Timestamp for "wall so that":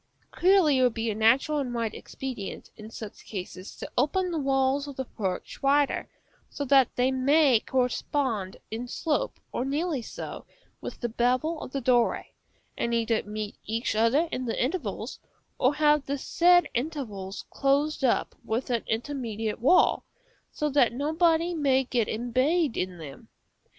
19.59-20.93